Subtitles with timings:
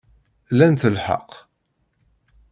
[0.57, 1.31] Lant lḥeqq.